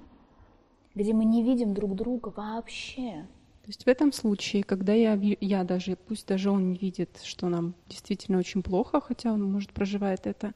где 0.93 1.13
мы 1.13 1.25
не 1.25 1.43
видим 1.43 1.73
друг 1.73 1.95
друга 1.95 2.33
вообще. 2.35 3.25
То 3.63 3.69
есть 3.69 3.85
в 3.85 3.87
этом 3.87 4.11
случае, 4.11 4.63
когда 4.63 4.93
я, 4.93 5.13
я 5.13 5.63
даже, 5.63 5.95
пусть 5.95 6.27
даже 6.27 6.51
он 6.51 6.69
не 6.69 6.77
видит, 6.77 7.19
что 7.23 7.49
нам 7.49 7.73
действительно 7.87 8.37
очень 8.37 8.61
плохо, 8.61 9.01
хотя 9.01 9.33
он, 9.33 9.51
может, 9.51 9.71
проживает 9.73 10.27
это, 10.27 10.53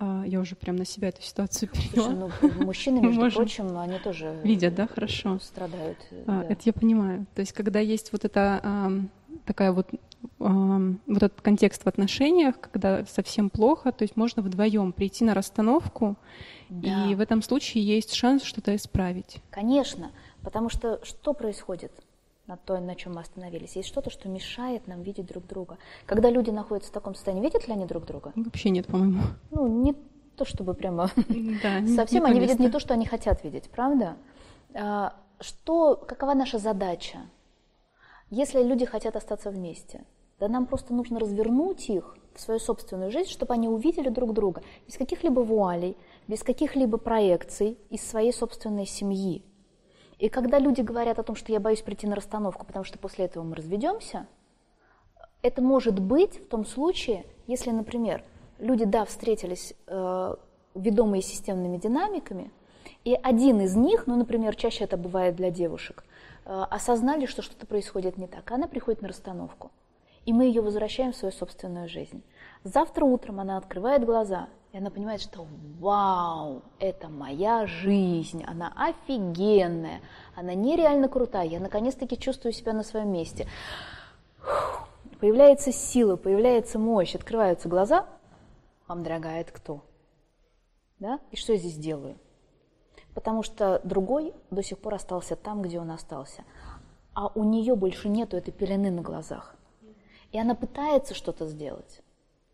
я 0.00 0.40
уже 0.40 0.56
прям 0.56 0.76
на 0.76 0.84
себя 0.84 1.08
эту 1.08 1.22
ситуацию 1.22 1.68
переняла. 1.68 2.30
Слушай, 2.40 2.54
ну, 2.58 2.64
мужчины, 2.64 3.00
между 3.02 3.20
можем... 3.20 3.36
прочим, 3.36 3.78
они 3.78 3.98
тоже 3.98 4.40
видят, 4.42 4.74
да, 4.74 4.86
хорошо, 4.86 5.38
страдают. 5.40 5.98
А, 6.26 6.42
да. 6.42 6.44
Это 6.44 6.62
я 6.64 6.72
понимаю. 6.72 7.26
То 7.34 7.40
есть, 7.40 7.52
когда 7.52 7.80
есть 7.80 8.12
вот 8.12 8.24
эта 8.24 8.60
а, 8.62 8.92
такая 9.44 9.72
вот 9.72 9.88
вот 10.38 11.22
этот 11.22 11.40
контекст 11.40 11.84
в 11.84 11.86
отношениях, 11.86 12.60
когда 12.60 13.06
совсем 13.06 13.48
плохо, 13.48 13.90
то 13.90 14.02
есть 14.02 14.16
можно 14.16 14.42
вдвоем 14.42 14.92
прийти 14.92 15.24
на 15.24 15.34
расстановку, 15.34 16.16
да. 16.68 17.06
и 17.06 17.14
в 17.14 17.20
этом 17.20 17.42
случае 17.42 17.84
есть 17.84 18.12
шанс 18.14 18.42
что-то 18.42 18.76
исправить. 18.76 19.38
Конечно, 19.50 20.12
потому 20.42 20.68
что 20.68 21.02
что 21.04 21.32
происходит? 21.32 21.92
На 22.50 22.56
то, 22.56 22.80
на 22.80 22.96
чем 22.96 23.14
мы 23.14 23.20
остановились. 23.20 23.76
Есть 23.76 23.88
что-то, 23.88 24.10
что 24.10 24.28
мешает 24.28 24.88
нам 24.88 25.02
видеть 25.02 25.26
друг 25.26 25.46
друга. 25.46 25.78
Когда 26.04 26.30
люди 26.30 26.50
находятся 26.50 26.90
в 26.90 26.94
таком 26.94 27.14
состоянии, 27.14 27.42
видят 27.42 27.68
ли 27.68 27.74
они 27.74 27.86
друг 27.86 28.04
друга? 28.04 28.32
Вообще 28.34 28.70
нет, 28.70 28.86
по-моему. 28.86 29.22
Ну, 29.52 29.68
не 29.84 29.94
то, 30.36 30.44
чтобы 30.44 30.74
прямо 30.74 31.10
да, 31.62 31.86
совсем. 31.86 32.24
Они 32.24 32.40
видят 32.40 32.58
не 32.58 32.68
то, 32.68 32.80
что 32.80 32.94
они 32.94 33.06
хотят 33.06 33.44
видеть, 33.44 33.70
правда? 33.70 34.16
А, 34.74 35.14
что, 35.38 35.94
какова 35.94 36.34
наша 36.34 36.58
задача? 36.58 37.18
Если 38.30 38.62
люди 38.62 38.84
хотят 38.84 39.14
остаться 39.14 39.50
вместе, 39.50 40.04
да 40.40 40.48
нам 40.48 40.66
просто 40.66 40.92
нужно 40.92 41.20
развернуть 41.20 41.88
их 41.88 42.16
в 42.34 42.40
свою 42.40 42.58
собственную 42.58 43.12
жизнь, 43.12 43.30
чтобы 43.30 43.54
они 43.54 43.68
увидели 43.68 44.08
друг 44.08 44.32
друга 44.32 44.62
без 44.88 44.96
каких-либо 44.96 45.40
вуалей, 45.40 45.96
без 46.26 46.42
каких-либо 46.42 46.98
проекций 46.98 47.78
из 47.90 48.02
своей 48.02 48.32
собственной 48.32 48.86
семьи. 48.86 49.44
И 50.20 50.28
когда 50.28 50.58
люди 50.58 50.82
говорят 50.82 51.18
о 51.18 51.22
том, 51.22 51.34
что 51.34 51.50
я 51.50 51.60
боюсь 51.60 51.80
прийти 51.80 52.06
на 52.06 52.14
расстановку, 52.14 52.66
потому 52.66 52.84
что 52.84 52.98
после 52.98 53.24
этого 53.24 53.42
мы 53.42 53.56
разведемся, 53.56 54.26
это 55.40 55.62
может 55.62 55.98
быть 55.98 56.38
в 56.38 56.46
том 56.46 56.66
случае, 56.66 57.24
если, 57.46 57.70
например, 57.70 58.22
люди, 58.58 58.84
да, 58.84 59.06
встретились 59.06 59.72
э, 59.86 60.34
ведомые 60.74 61.22
системными 61.22 61.78
динамиками, 61.78 62.50
и 63.02 63.14
один 63.14 63.62
из 63.62 63.74
них, 63.76 64.06
ну, 64.06 64.14
например, 64.14 64.54
чаще 64.56 64.84
это 64.84 64.98
бывает 64.98 65.36
для 65.36 65.50
девушек, 65.50 66.04
э, 66.44 66.64
осознали, 66.68 67.24
что 67.24 67.40
что-то 67.40 67.64
происходит 67.66 68.18
не 68.18 68.26
так, 68.26 68.50
она 68.52 68.68
приходит 68.68 69.00
на 69.00 69.08
расстановку, 69.08 69.70
и 70.26 70.32
мы 70.32 70.44
ее 70.44 70.62
возвращаем 70.62 71.12
в 71.12 71.16
свою 71.16 71.32
собственную 71.32 71.88
жизнь. 71.88 72.22
Завтра 72.64 73.04
утром 73.04 73.40
она 73.40 73.56
открывает 73.56 74.04
глаза 74.04 74.48
и 74.72 74.78
она 74.78 74.90
понимает, 74.90 75.20
что 75.20 75.46
вау, 75.80 76.62
это 76.78 77.08
моя 77.08 77.66
жизнь, 77.66 78.44
она 78.46 78.72
офигенная, 78.76 80.00
она 80.36 80.54
нереально 80.54 81.08
крутая, 81.08 81.46
я 81.46 81.58
наконец-таки 81.58 82.16
чувствую 82.16 82.52
себя 82.52 82.72
на 82.72 82.84
своем 82.84 83.10
месте. 83.10 83.48
Появляется 85.18 85.72
сила, 85.72 86.16
появляется 86.16 86.78
мощь, 86.78 87.14
открываются 87.14 87.68
глаза. 87.68 88.06
Вам, 88.86 89.02
дорогая, 89.02 89.40
это 89.40 89.52
кто? 89.52 89.84
Да? 90.98 91.18
И 91.30 91.36
что 91.36 91.52
я 91.52 91.58
здесь 91.58 91.76
делаю? 91.76 92.16
Потому 93.12 93.42
что 93.42 93.80
другой 93.82 94.32
до 94.50 94.62
сих 94.62 94.78
пор 94.78 94.94
остался 94.94 95.34
там, 95.34 95.62
где 95.62 95.80
он 95.80 95.90
остался. 95.90 96.44
А 97.12 97.26
у 97.34 97.42
нее 97.42 97.74
больше 97.74 98.08
нету 98.08 98.36
этой 98.36 98.52
пелены 98.52 98.90
на 98.90 99.02
глазах. 99.02 99.56
И 100.32 100.38
она 100.38 100.54
пытается 100.54 101.14
что-то 101.14 101.46
сделать. 101.46 102.00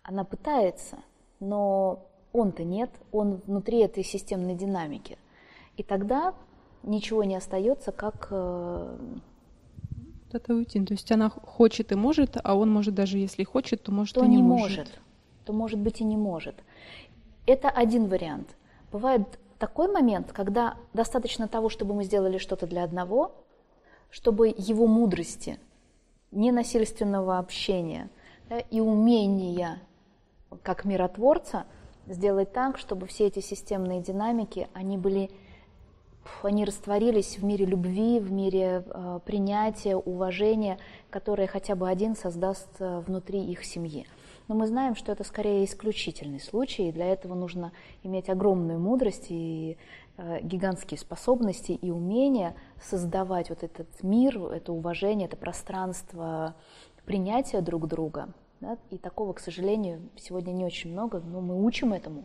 Она 0.02 0.24
пытается– 0.24 0.98
но 1.40 2.06
он-то 2.32 2.64
нет, 2.64 2.90
он 3.12 3.40
внутри 3.46 3.78
этой 3.78 4.04
системной 4.04 4.54
динамики. 4.54 5.18
И 5.76 5.82
тогда 5.82 6.34
ничего 6.82 7.24
не 7.24 7.36
остается, 7.36 7.92
как 7.92 8.28
э, 8.30 8.98
это 10.32 10.54
уйти. 10.54 10.82
То 10.84 10.94
есть 10.94 11.10
она 11.12 11.28
хочет 11.30 11.92
и 11.92 11.94
может, 11.94 12.36
а 12.42 12.54
он 12.54 12.70
может 12.70 12.94
даже 12.94 13.18
если 13.18 13.44
хочет, 13.44 13.82
то 13.82 13.92
может 13.92 14.14
то 14.14 14.24
и 14.24 14.28
не, 14.28 14.36
не 14.36 14.42
может. 14.42 14.78
может. 14.78 15.00
То 15.44 15.52
может 15.52 15.78
быть 15.78 16.00
и 16.00 16.04
не 16.04 16.16
может. 16.16 16.56
Это 17.46 17.68
один 17.68 18.06
вариант. 18.06 18.56
Бывает 18.90 19.22
такой 19.58 19.90
момент, 19.92 20.32
когда 20.32 20.76
достаточно 20.92 21.48
того, 21.48 21.68
чтобы 21.68 21.94
мы 21.94 22.04
сделали 22.04 22.38
что-то 22.38 22.66
для 22.66 22.82
одного, 22.84 23.34
чтобы 24.10 24.48
его 24.56 24.86
мудрости, 24.86 25.58
ненасильственного 26.36 27.38
общения 27.38 28.10
да, 28.48 28.58
и 28.58 28.80
умения 28.80 29.80
как 30.62 30.84
миротворца 30.84 31.66
сделать 32.06 32.52
так, 32.52 32.78
чтобы 32.78 33.06
все 33.06 33.26
эти 33.26 33.40
системные 33.40 34.00
динамики, 34.00 34.68
они 34.72 34.96
были, 34.96 35.30
они 36.42 36.64
растворились 36.64 37.38
в 37.38 37.44
мире 37.44 37.66
любви, 37.66 38.20
в 38.20 38.30
мире 38.30 38.84
э, 38.86 39.20
принятия, 39.24 39.96
уважения, 39.96 40.78
которое 41.10 41.48
хотя 41.48 41.74
бы 41.74 41.88
один 41.88 42.14
создаст 42.14 42.68
э, 42.78 43.00
внутри 43.00 43.44
их 43.44 43.64
семьи. 43.64 44.06
Но 44.48 44.54
мы 44.54 44.66
знаем, 44.66 44.94
что 44.94 45.12
это 45.12 45.24
скорее 45.24 45.64
исключительный 45.64 46.40
случай, 46.40 46.88
и 46.88 46.92
для 46.92 47.06
этого 47.06 47.34
нужно 47.34 47.72
иметь 48.02 48.28
огромную 48.28 48.78
мудрость 48.78 49.26
и 49.30 49.76
э, 50.16 50.40
гигантские 50.42 50.98
способности 50.98 51.72
и 51.72 51.90
умения 51.90 52.54
создавать 52.80 53.50
вот 53.50 53.62
этот 53.62 54.02
мир, 54.02 54.38
это 54.52 54.72
уважение, 54.72 55.26
это 55.26 55.36
пространство 55.36 56.54
принятия 57.04 57.60
друг 57.60 57.86
друга– 57.86 58.28
да? 58.60 58.78
И 58.90 58.98
такого, 58.98 59.32
к 59.32 59.40
сожалению, 59.40 60.08
сегодня 60.16 60.52
не 60.52 60.64
очень 60.64 60.92
много, 60.92 61.20
но 61.20 61.40
мы 61.40 61.62
учим 61.62 61.92
этому, 61.92 62.24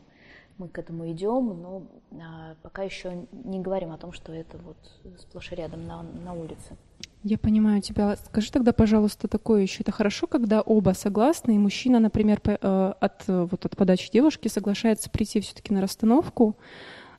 мы 0.61 0.67
к 0.67 0.77
этому 0.77 1.11
идем, 1.11 1.59
но 1.61 1.83
а, 2.21 2.55
пока 2.61 2.83
еще 2.83 3.25
не 3.31 3.59
говорим 3.59 3.91
о 3.91 3.97
том, 3.97 4.13
что 4.13 4.31
это 4.31 4.59
вот 4.59 4.77
сплошь 5.19 5.51
и 5.51 5.55
рядом 5.55 5.87
на, 5.87 6.03
на 6.03 6.33
улице. 6.33 6.77
Я 7.23 7.37
понимаю 7.37 7.81
тебя. 7.81 8.15
Скажи 8.15 8.51
тогда, 8.51 8.73
пожалуйста, 8.73 9.27
такое 9.27 9.63
еще. 9.63 9.81
Это 9.81 9.91
хорошо, 9.91 10.27
когда 10.27 10.61
оба 10.61 10.91
согласны, 10.91 11.55
и 11.55 11.57
мужчина, 11.57 11.99
например, 11.99 12.39
по, 12.41 12.51
э, 12.51 12.93
от, 12.99 13.27
вот, 13.27 13.65
от 13.65 13.75
подачи 13.75 14.11
девушки 14.11 14.47
соглашается 14.47 15.09
прийти 15.09 15.39
все-таки 15.39 15.73
на 15.73 15.81
расстановку, 15.81 16.55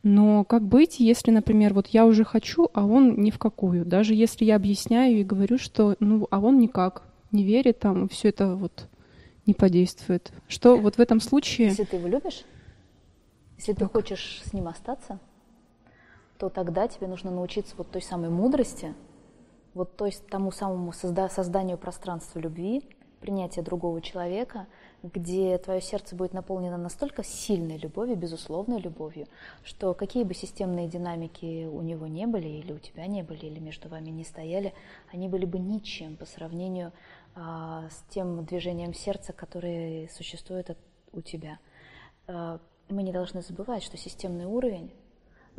но 0.05 0.45
как 0.45 0.63
быть, 0.63 1.01
если, 1.01 1.31
например, 1.31 1.75
вот 1.75 1.89
я 1.89 2.07
уже 2.07 2.25
хочу, 2.25 2.69
а 2.75 2.85
он 2.85 3.21
ни 3.21 3.31
в 3.31 3.39
какую, 3.39 3.85
даже 3.85 4.15
если 4.15 4.45
я 4.45 4.57
объясняю 4.57 5.19
и 5.19 5.25
говорю, 5.25 5.59
что, 5.59 5.97
ну, 6.01 6.27
а 6.31 6.41
он 6.41 6.59
никак, 6.59 7.03
не 7.31 7.45
верит 7.45 7.81
там, 7.81 8.09
все 8.09 8.29
это 8.29 8.55
вот 8.57 8.89
не 9.47 9.55
подействует. 9.55 10.33
Что 10.49 10.77
вот 10.77 10.97
в 10.97 11.01
этом 11.01 11.21
случае... 11.21 11.69
Если 11.69 11.85
ты 11.85 11.97
его 11.97 12.09
любишь, 12.09 12.43
если 13.63 13.75
ты 13.75 13.87
хочешь 13.87 14.43
с 14.45 14.53
ним 14.53 14.67
остаться, 14.67 15.21
то 16.37 16.49
тогда 16.49 16.89
тебе 16.89 17.07
нужно 17.07 17.31
научиться 17.31 17.77
вот 17.79 17.93
той 17.93 18.03
самой 18.03 18.29
мудрости, 18.29 18.93
вот 19.73 19.97
той, 19.97 20.13
тому 20.29 20.51
самому 20.51 20.93
созда 20.93 21.29
созданию 21.29 21.79
пространства 21.79 22.41
любви, 22.41 22.83
принятия 23.21 23.63
другого 23.63 24.01
человека, 24.03 24.67
где 25.05 25.57
твое 25.59 25.81
сердце 25.81 26.17
будет 26.17 26.33
наполнено 26.33 26.77
настолько 26.77 27.23
сильной 27.23 27.77
любовью, 27.77 28.17
безусловной 28.17 28.81
любовью, 28.81 29.29
что 29.63 29.95
какие 29.95 30.25
бы 30.25 30.35
системные 30.35 30.89
динамики 30.89 31.67
у 31.67 31.83
него 31.83 32.09
не 32.09 32.27
были, 32.27 32.49
или 32.49 32.73
у 32.73 32.81
тебя 32.81 33.07
не 33.07 33.23
были, 33.23 33.47
или 33.47 33.61
между 33.61 33.89
вами 33.89 34.11
не 34.11 34.25
стояли, 34.25 34.75
они 35.13 35.29
были 35.29 35.45
бы 35.45 35.61
ничем 35.61 36.17
по 36.17 36.27
сравнению 36.27 36.93
а, 37.37 37.89
с 37.89 38.13
тем 38.13 38.45
движением 38.45 38.93
сердца, 38.93 39.33
которое 39.33 40.09
существует 40.09 40.77
у 41.13 41.21
тебя. 41.21 41.61
А, 42.27 42.59
мы 42.93 43.03
не 43.03 43.13
должны 43.13 43.43
забывать, 43.43 43.83
что 43.83 43.97
системный 43.97 44.45
уровень, 44.45 44.93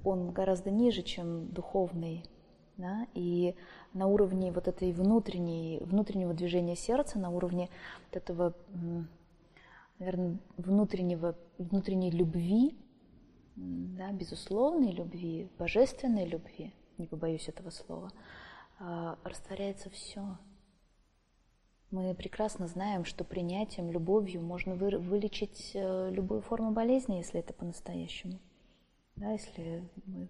он 0.04 0.32
гораздо 0.32 0.72
ниже, 0.72 1.02
чем 1.02 1.48
духовный. 1.50 2.24
Да? 2.78 3.08
И 3.14 3.56
на 3.94 4.08
уровне 4.08 4.52
вот 4.52 4.68
этой 4.68 4.92
внутренней, 4.92 5.80
внутреннего 5.82 6.34
движения 6.34 6.76
сердца, 6.76 7.20
на 7.20 7.30
уровне 7.30 7.70
вот 8.08 8.18
этого, 8.18 8.54
наверное, 10.00 10.38
внутреннего, 10.58 11.36
внутренней 11.58 12.10
любви, 12.10 12.76
да, 13.56 14.12
безусловной 14.12 14.92
любви, 14.92 15.50
божественной 15.60 16.26
любви, 16.26 16.74
не 16.98 17.06
побоюсь 17.06 17.48
этого 17.48 17.70
слова, 17.70 18.12
а, 18.80 19.18
растворяется 19.24 19.90
все. 19.92 20.38
Мы 21.94 22.16
прекрасно 22.16 22.68
знаем, 22.68 23.06
что 23.06 23.24
принятием, 23.24 23.92
любовью 23.92 24.42
можно 24.42 24.74
вы, 24.74 24.98
вылечить 24.98 25.74
э, 25.76 26.10
любую 26.12 26.42
форму 26.42 26.72
болезни, 26.72 27.18
если 27.18 27.40
это 27.40 27.54
по-настоящему. 27.54 28.40
Да, 29.16 29.32
если 29.32 29.84
мы 30.08 30.28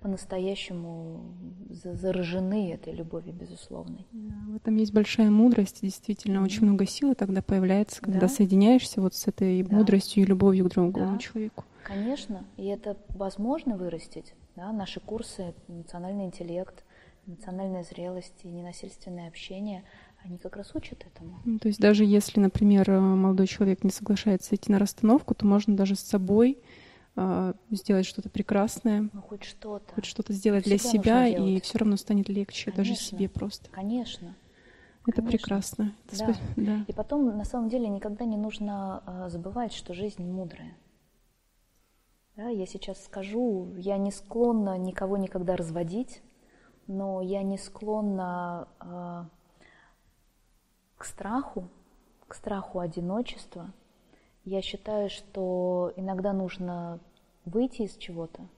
по-настоящему 0.00 1.36
заражены 1.70 2.72
этой 2.72 2.92
любовью 2.92 3.32
безусловной. 3.32 4.08
Да, 4.10 4.34
в 4.48 4.56
этом 4.56 4.74
есть 4.74 4.92
большая 4.92 5.30
мудрость, 5.30 5.82
действительно, 5.82 6.38
mm-hmm. 6.38 6.44
очень 6.44 6.62
много 6.64 6.84
силы 6.84 7.14
тогда 7.14 7.42
появляется, 7.42 8.02
когда 8.02 8.22
да? 8.22 8.28
соединяешься 8.28 9.00
вот 9.00 9.14
с 9.14 9.28
этой 9.28 9.62
да. 9.62 9.76
мудростью 9.76 10.24
и 10.24 10.26
любовью 10.26 10.64
к 10.64 10.70
другому 10.70 11.12
да. 11.12 11.18
человеку. 11.18 11.64
Конечно, 11.84 12.44
и 12.56 12.66
это 12.66 12.96
возможно 13.10 13.76
вырастить. 13.76 14.34
Да? 14.56 14.72
Наши 14.72 14.98
курсы 14.98 15.54
«Эмоциональный 15.68 16.24
интеллект», 16.24 16.84
«Эмоциональная 17.24 17.84
зрелость» 17.84 18.40
и 18.42 18.48
«Ненасильственное 18.48 19.28
общение» 19.28 19.84
Они 20.24 20.38
как 20.38 20.56
раз 20.56 20.74
учат 20.74 21.04
этому. 21.04 21.38
Ну, 21.44 21.58
то 21.58 21.68
есть 21.68 21.78
даже 21.78 22.04
если, 22.04 22.40
например, 22.40 22.90
э, 22.90 22.98
молодой 22.98 23.46
человек 23.46 23.84
не 23.84 23.90
соглашается 23.90 24.54
идти 24.54 24.72
на 24.72 24.78
расстановку, 24.78 25.34
то 25.34 25.44
можно 25.44 25.76
даже 25.76 25.96
с 25.96 26.00
собой 26.00 26.58
э, 27.14 27.52
сделать 27.70 28.06
что-то 28.06 28.30
прекрасное. 28.30 29.10
Ну, 29.12 29.20
хоть 29.20 29.44
что-то. 29.44 29.94
Хоть 29.94 30.06
что-то 30.06 30.32
сделать 30.32 30.64
для 30.64 30.78
себя, 30.78 31.28
и 31.28 31.60
все 31.60 31.78
равно 31.78 31.96
станет 31.96 32.30
легче, 32.30 32.70
Конечно. 32.70 32.84
даже 32.84 32.94
себе 32.98 33.28
просто. 33.28 33.68
Конечно. 33.70 34.34
Это 35.06 35.16
Конечно. 35.16 35.38
прекрасно. 35.38 35.94
Это 36.06 36.18
да. 36.18 36.32
Спа... 36.32 36.42
да. 36.56 36.84
И 36.88 36.92
потом, 36.94 37.36
на 37.36 37.44
самом 37.44 37.68
деле, 37.68 37.88
никогда 37.88 38.24
не 38.24 38.38
нужно 38.38 39.02
э, 39.06 39.28
забывать, 39.28 39.74
что 39.74 39.92
жизнь 39.92 40.24
мудрая. 40.24 40.74
Да, 42.36 42.48
я 42.48 42.64
сейчас 42.66 43.04
скажу, 43.04 43.74
я 43.76 43.98
не 43.98 44.10
склонна 44.10 44.78
никого 44.78 45.18
никогда 45.18 45.54
разводить, 45.54 46.22
но 46.86 47.20
я 47.20 47.42
не 47.42 47.58
склонна 47.58 48.68
к 51.04 51.06
страху, 51.06 51.68
к 52.26 52.34
страху 52.34 52.78
одиночества. 52.78 53.70
Я 54.46 54.62
считаю, 54.62 55.10
что 55.10 55.92
иногда 55.96 56.32
нужно 56.32 56.98
выйти 57.44 57.82
из 57.82 57.94
чего-то, 57.98 58.48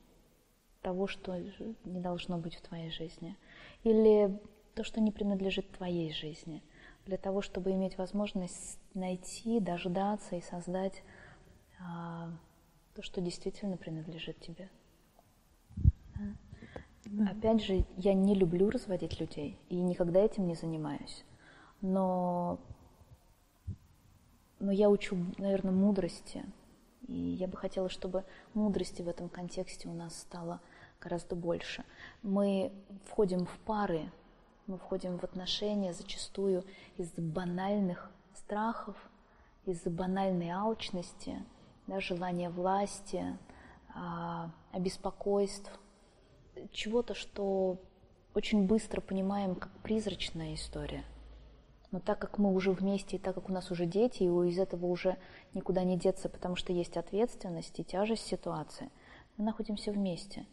того, 0.80 1.08
что 1.08 1.36
не 1.84 1.98
должно 1.98 2.38
быть 2.38 2.54
в 2.54 2.60
твоей 2.60 2.90
жизни, 2.90 3.36
или 3.82 4.40
то, 4.76 4.84
что 4.84 5.00
не 5.00 5.10
принадлежит 5.10 5.72
твоей 5.72 6.12
жизни, 6.12 6.62
для 7.04 7.16
того, 7.16 7.42
чтобы 7.42 7.72
иметь 7.72 7.98
возможность 7.98 8.78
найти, 8.94 9.58
дождаться 9.58 10.36
и 10.36 10.40
создать 10.40 11.02
а, 11.80 12.30
то, 12.94 13.02
что 13.02 13.20
действительно 13.20 13.76
принадлежит 13.76 14.38
тебе. 14.38 14.70
Да. 17.06 17.28
Опять 17.28 17.64
же, 17.64 17.84
я 17.96 18.14
не 18.14 18.36
люблю 18.36 18.70
разводить 18.70 19.18
людей 19.18 19.58
и 19.68 19.74
никогда 19.74 20.20
этим 20.20 20.46
не 20.46 20.54
занимаюсь. 20.54 21.24
Но, 21.80 22.58
но 24.58 24.72
я 24.72 24.88
учу, 24.90 25.16
наверное, 25.38 25.72
мудрости. 25.72 26.44
И 27.06 27.14
я 27.14 27.46
бы 27.46 27.56
хотела, 27.56 27.88
чтобы 27.88 28.24
мудрости 28.54 29.02
в 29.02 29.08
этом 29.08 29.28
контексте 29.28 29.88
у 29.88 29.92
нас 29.92 30.18
стало 30.18 30.60
гораздо 31.00 31.36
больше. 31.36 31.84
Мы 32.22 32.72
входим 33.04 33.46
в 33.46 33.58
пары, 33.60 34.10
мы 34.66 34.78
входим 34.78 35.18
в 35.18 35.24
отношения 35.24 35.92
зачастую 35.92 36.64
из-за 36.96 37.22
банальных 37.22 38.10
страхов, 38.34 38.96
из-за 39.64 39.90
банальной 39.90 40.50
алчности, 40.50 41.42
да, 41.86 42.00
желания 42.00 42.50
власти, 42.50 43.38
а, 43.94 44.50
обеспокойств, 44.72 45.70
чего-то, 46.72 47.14
что 47.14 47.78
очень 48.34 48.66
быстро 48.66 49.00
понимаем 49.00 49.54
как 49.54 49.70
призрачная 49.82 50.54
история. 50.54 51.04
Но 51.96 52.00
так 52.00 52.18
как 52.18 52.36
мы 52.36 52.52
уже 52.52 52.72
вместе, 52.72 53.16
и 53.16 53.18
так 53.18 53.34
как 53.34 53.48
у 53.48 53.52
нас 53.54 53.70
уже 53.70 53.86
дети, 53.86 54.22
и 54.22 54.26
из 54.26 54.58
этого 54.58 54.84
уже 54.84 55.16
никуда 55.54 55.82
не 55.82 55.96
деться, 55.96 56.28
потому 56.28 56.54
что 56.54 56.70
есть 56.74 56.98
ответственность 56.98 57.80
и 57.80 57.84
тяжесть 57.84 58.26
ситуации, 58.26 58.90
мы 59.38 59.46
находимся 59.46 59.92
вместе. 59.92 60.44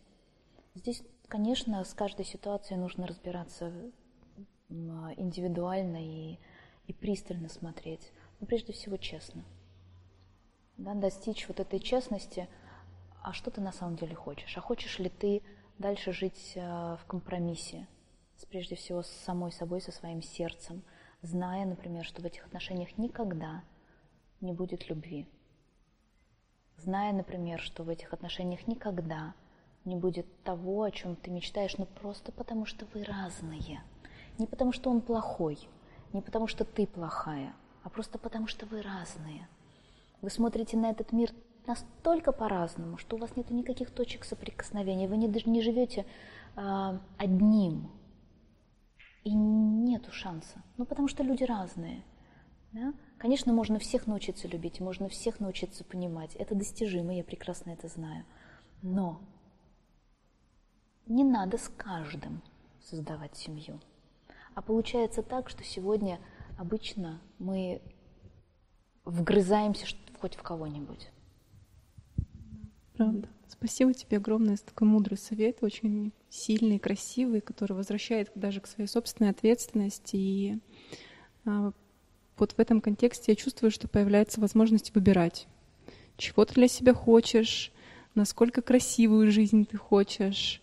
Здесь, 0.74 1.04
конечно, 1.28 1.84
с 1.84 1.94
каждой 1.94 2.24
ситуацией 2.24 2.80
нужно 2.80 3.08
разбираться 3.08 3.74
индивидуально 4.70 5.98
и, 5.98 6.40
и 6.88 6.94
пристально 6.94 7.50
смотреть, 7.50 8.14
но 8.40 8.48
прежде 8.48 8.72
всего 8.72 8.96
честно. 8.96 9.44
Да, 10.78 10.94
достичь 10.94 11.50
вот 11.50 11.60
этой 11.60 11.80
честности, 11.82 12.48
а 13.22 13.34
что 13.34 13.52
ты 13.52 13.60
на 13.60 13.74
самом 13.74 13.98
деле 13.98 14.16
хочешь? 14.16 14.58
А 14.58 14.62
хочешь 14.62 14.98
ли 14.98 15.10
ты 15.10 15.44
дальше 15.78 16.14
жить 16.14 16.54
э, 16.56 16.62
в 16.62 17.06
компромиссе, 17.06 17.86
с, 18.38 18.46
прежде 18.46 18.76
всего 18.78 19.02
с 19.04 19.10
самой 19.10 19.52
собой, 19.52 19.82
со 19.82 19.92
своим 19.92 20.22
сердцем, 20.22 20.84
зная, 21.24 21.66
например, 21.66 22.06
что 22.06 22.22
в 22.22 22.26
этих 22.26 22.46
отношениях 22.46 22.96
никогда 22.98 23.64
не 24.40 24.54
будет 24.54 24.88
любви, 24.90 25.26
зная, 26.78 27.12
например, 27.14 27.60
что 27.60 27.84
в 27.84 27.90
этих 27.90 28.14
отношениях 28.14 28.68
никогда 28.68 29.34
не 29.86 29.96
будет 29.96 30.28
того, 30.44 30.84
о 30.84 30.92
чем 30.92 31.16
ты 31.16 31.32
мечтаешь, 31.32 31.78
но 31.78 31.86
просто 31.86 32.32
потому, 32.32 32.66
что 32.68 32.86
вы 32.94 33.04
разные– 33.04 33.82
не 34.38 34.48
потому, 34.48 34.72
что 34.72 34.90
он 34.90 35.02
плохой, 35.02 35.58
не 36.12 36.22
потому, 36.22 36.48
что 36.48 36.66
ты 36.66 36.88
плохая, 36.88 37.54
а 37.84 37.90
просто 37.90 38.18
потому, 38.18 38.48
что 38.48 38.66
вы 38.66 38.82
разные. 38.82 39.48
Вы 40.22 40.30
смотрите 40.30 40.78
на 40.78 40.90
этот 40.90 41.12
мир 41.12 41.32
настолько 41.68 42.32
по-разному, 42.32 42.98
что 42.98 43.16
у 43.16 43.20
вас 43.20 43.36
нет 43.36 43.50
никаких 43.52 43.92
точек 43.92 44.26
соприкосновения, 44.26 45.08
вы 45.08 45.18
не, 45.18 45.28
не 45.46 45.62
живете 45.62 46.06
э, 46.56 47.00
одним. 47.18 47.90
И 49.24 49.34
нету 49.34 50.12
шанса. 50.12 50.62
Ну, 50.78 50.86
потому 50.86 51.08
что 51.08 51.24
люди 51.24 51.44
разные. 51.44 52.04
Да? 52.74 52.94
Конечно, 53.18 53.54
можно 53.54 53.80
всех 53.80 54.08
научиться 54.08 54.48
любить, 54.48 54.80
можно 54.80 55.08
всех 55.08 55.40
научиться 55.40 55.84
понимать. 55.84 56.36
Это 56.36 56.56
достижимо, 56.56 57.16
я 57.16 57.24
прекрасно 57.24 57.72
это 57.72 57.88
знаю. 57.88 58.26
Но 58.82 59.22
не 61.06 61.24
надо 61.24 61.58
с 61.58 61.70
каждым 61.70 62.42
создавать 62.82 63.38
семью. 63.38 63.80
А 64.56 64.62
получается 64.62 65.24
так, 65.24 65.50
что 65.50 65.64
сегодня 65.64 66.20
обычно 66.58 67.22
мы 67.40 67.82
вгрызаемся 69.06 69.86
хоть 70.20 70.36
в 70.36 70.44
кого-нибудь. 70.44 71.10
Правда. 72.96 73.28
Спасибо 73.48 73.94
тебе 73.94 74.18
огромное 74.18 74.56
за 74.56 74.66
такой 74.66 74.88
мудрый 74.88 75.18
совет, 75.18 75.64
очень 75.64 76.12
сильный, 76.34 76.80
красивый, 76.80 77.42
который 77.42 77.74
возвращает 77.74 78.32
даже 78.34 78.60
к 78.60 78.68
своей 78.68 78.90
собственной 78.90 79.30
ответственности. 79.30 80.16
И 80.16 80.58
а, 81.46 81.72
вот 82.38 82.54
в 82.54 82.60
этом 82.60 82.82
контексте 82.82 83.32
я 83.32 83.36
чувствую, 83.36 83.70
что 83.70 83.88
появляется 83.88 84.42
возможность 84.42 84.96
выбирать, 84.96 85.48
чего 86.18 86.44
ты 86.46 86.56
для 86.56 86.68
себя 86.68 86.94
хочешь, 86.94 87.72
насколько 88.16 88.62
красивую 88.62 89.32
жизнь 89.32 89.66
ты 89.66 89.78
хочешь, 89.78 90.62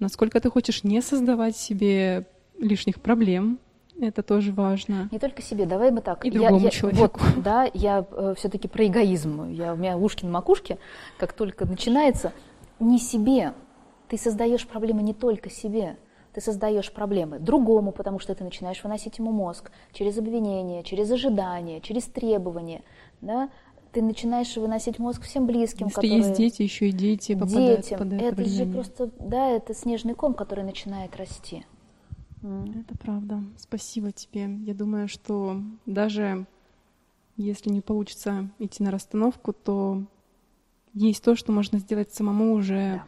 насколько 0.00 0.40
ты 0.40 0.50
хочешь 0.50 0.82
не 0.82 1.00
создавать 1.00 1.56
себе 1.56 2.26
лишних 2.58 3.00
проблем. 3.00 3.58
Это 4.00 4.24
тоже 4.24 4.52
важно. 4.52 5.08
Не 5.12 5.20
только 5.20 5.40
себе, 5.40 5.66
давай 5.66 5.92
мы 5.92 6.00
так. 6.00 6.24
И 6.24 6.30
другому 6.32 6.58
я, 6.58 6.70
человеку. 6.70 7.20
Вот, 7.20 7.42
да, 7.44 7.70
я 7.74 8.04
э, 8.10 8.34
все-таки 8.36 8.66
про 8.66 8.84
эгоизм. 8.88 9.52
Я, 9.52 9.74
у 9.74 9.76
меня 9.76 9.96
ушки 9.96 10.24
на 10.24 10.32
макушке, 10.32 10.78
как 11.16 11.32
только 11.32 11.64
начинается. 11.64 12.32
Не 12.80 12.98
себе. 12.98 13.54
Ты 14.08 14.18
создаешь 14.18 14.66
проблемы 14.66 15.02
не 15.02 15.14
только 15.14 15.50
себе. 15.50 15.96
Ты 16.32 16.40
создаешь 16.40 16.92
проблемы 16.92 17.38
другому, 17.38 17.92
потому 17.92 18.18
что 18.18 18.34
ты 18.34 18.42
начинаешь 18.42 18.82
выносить 18.82 19.18
ему 19.18 19.30
мозг 19.30 19.70
через 19.92 20.18
обвинение, 20.18 20.82
через 20.82 21.10
ожидание, 21.10 21.80
через 21.80 22.04
требования. 22.04 22.82
Да? 23.20 23.50
Ты 23.92 24.02
начинаешь 24.02 24.56
выносить 24.56 24.98
мозг 24.98 25.22
всем 25.22 25.46
близким, 25.46 25.86
Если 25.86 25.94
которые... 25.94 26.18
есть 26.18 26.36
дети, 26.36 26.62
еще 26.62 26.88
и 26.88 26.92
дети 26.92 27.34
попадают 27.34 27.82
Детям. 27.82 27.98
под 28.00 28.12
это 28.14 28.24
Это 28.24 28.34
влияние. 28.36 28.64
же 28.66 28.72
просто, 28.72 29.10
да, 29.20 29.48
это 29.50 29.72
снежный 29.74 30.14
ком, 30.14 30.34
который 30.34 30.64
начинает 30.64 31.16
расти. 31.16 31.64
Это 32.42 32.98
правда. 32.98 33.40
Спасибо 33.56 34.10
тебе. 34.10 34.52
Я 34.66 34.74
думаю, 34.74 35.06
что 35.06 35.62
даже 35.86 36.46
если 37.36 37.70
не 37.70 37.80
получится 37.80 38.50
идти 38.58 38.82
на 38.82 38.90
расстановку, 38.90 39.52
то 39.52 40.02
есть 40.92 41.22
то, 41.22 41.36
что 41.36 41.52
можно 41.52 41.78
сделать 41.78 42.12
самому 42.12 42.52
уже 42.52 42.74
да. 42.96 43.04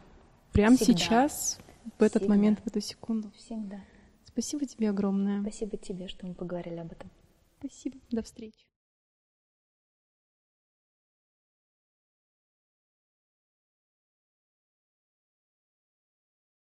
Прямо 0.51 0.75
Всегда. 0.75 0.93
сейчас, 0.93 1.59
в 1.97 2.03
этот 2.03 2.21
Всегда. 2.23 2.35
момент, 2.35 2.59
в 2.63 2.67
эту 2.67 2.81
секунду. 2.81 3.31
Всегда. 3.35 3.79
Спасибо 4.25 4.65
тебе 4.65 4.89
огромное. 4.89 5.41
Спасибо 5.41 5.77
тебе, 5.77 6.07
что 6.07 6.27
мы 6.27 6.33
поговорили 6.33 6.77
об 6.77 6.91
этом. 6.91 7.09
Спасибо. 7.59 7.97
До 8.11 8.21
встречи. 8.21 8.66